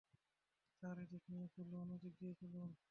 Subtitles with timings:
[0.73, 1.23] Sir, এদিক
[2.19, 2.71] দিয়ে চলুন।